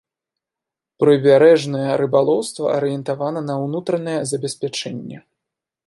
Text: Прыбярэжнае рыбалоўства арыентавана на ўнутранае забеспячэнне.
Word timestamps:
Прыбярэжнае 1.03 1.91
рыбалоўства 2.03 2.65
арыентавана 2.79 3.47
на 3.53 3.59
ўнутранае 3.67 4.19
забеспячэнне. 4.33 5.17